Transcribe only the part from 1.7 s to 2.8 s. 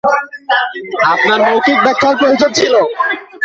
ব্যাখ্যার প্রয়োজন ছিল।